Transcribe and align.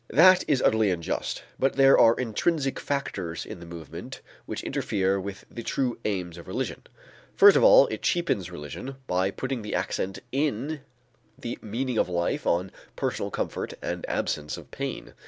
That 0.09 0.43
is 0.47 0.63
utterly 0.63 0.89
unjust. 0.89 1.43
But 1.59 1.73
there 1.73 1.95
are 1.95 2.15
intrinsic 2.15 2.79
factors 2.79 3.45
in 3.45 3.59
the 3.59 3.67
movement 3.67 4.21
which 4.47 4.63
interfere 4.63 5.21
with 5.21 5.45
the 5.51 5.61
true 5.61 5.99
aims 6.05 6.39
of 6.39 6.47
religion. 6.47 6.81
First 7.35 7.55
of 7.55 7.63
all 7.63 7.85
it 7.85 8.01
cheapens 8.01 8.49
religion 8.49 8.95
by 9.05 9.29
putting 9.29 9.61
the 9.61 9.75
accent 9.75 10.17
in 10.31 10.81
the 11.37 11.59
meaning 11.61 11.99
of 11.99 12.09
life 12.09 12.47
on 12.47 12.71
personal 12.95 13.29
comfort 13.29 13.75
and 13.83 14.03
absence 14.09 14.57
of 14.57 14.71
pain. 14.71 15.13